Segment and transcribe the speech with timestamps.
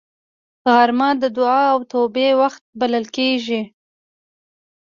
[0.73, 3.61] غرمه د دعا او توبې وخت بلل کېږي